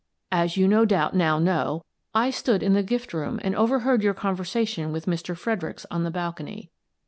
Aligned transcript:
As 0.31 0.57
you 0.57 0.67
no 0.67 0.83
doubt 0.83 1.15
now 1.15 1.37
know, 1.37 1.85
I 2.15 2.31
stood 2.31 2.63
in 2.63 2.73
the 2.73 2.81
gift 2.81 3.13
room 3.13 3.39
and 3.43 3.55
overheard 3.55 4.01
your 4.01 4.15
conversation 4.15 4.91
with 4.91 5.05
Mr. 5.05 5.35
Freder 5.37 5.69
icks 5.69 5.85
on 5.91 6.03
the 6.05 6.09
balcony. 6.09 6.71